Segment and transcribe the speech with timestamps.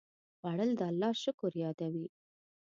[0.37, 2.07] خوړل د الله شکر یادوي